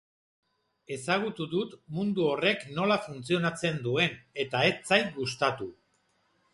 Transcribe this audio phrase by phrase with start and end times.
[0.95, 5.75] Ezagutu dut mundu horrek nola funtzionatzen duen eta ez zait gustatu.